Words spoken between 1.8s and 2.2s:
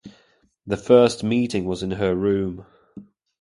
in her